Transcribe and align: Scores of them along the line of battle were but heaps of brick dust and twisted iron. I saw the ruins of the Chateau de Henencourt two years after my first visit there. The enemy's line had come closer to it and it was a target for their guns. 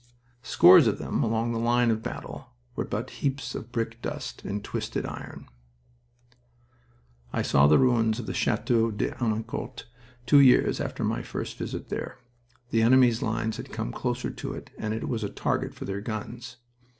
Scores 0.41 0.87
of 0.87 0.97
them 0.97 1.21
along 1.21 1.51
the 1.51 1.59
line 1.59 1.91
of 1.91 2.01
battle 2.01 2.55
were 2.75 2.85
but 2.85 3.11
heaps 3.21 3.53
of 3.53 3.71
brick 3.71 4.01
dust 4.01 4.43
and 4.43 4.63
twisted 4.63 5.05
iron. 5.05 5.47
I 7.31 7.43
saw 7.43 7.67
the 7.67 7.77
ruins 7.77 8.17
of 8.17 8.25
the 8.25 8.33
Chateau 8.33 8.89
de 8.89 9.11
Henencourt 9.11 9.83
two 10.25 10.39
years 10.39 10.81
after 10.81 11.03
my 11.03 11.21
first 11.21 11.55
visit 11.59 11.89
there. 11.89 12.17
The 12.71 12.81
enemy's 12.81 13.21
line 13.21 13.51
had 13.51 13.71
come 13.71 13.91
closer 13.91 14.31
to 14.31 14.53
it 14.53 14.71
and 14.75 14.95
it 14.95 15.07
was 15.07 15.23
a 15.23 15.29
target 15.29 15.75
for 15.75 15.85
their 15.85 16.01
guns. 16.01 16.55